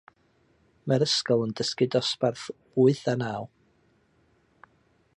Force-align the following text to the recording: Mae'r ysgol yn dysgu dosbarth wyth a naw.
Mae'r 0.91 1.05
ysgol 1.07 1.43
yn 1.47 1.53
dysgu 1.61 1.87
dosbarth 1.97 2.49
wyth 2.85 3.05
a 3.15 3.15
naw. 3.23 3.49